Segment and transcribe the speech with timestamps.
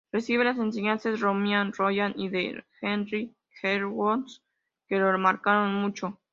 [0.11, 4.25] Recibe las enseñanzas de Romain Rolland y de Henri Bergson,
[4.87, 6.17] que lo marcarán mucho.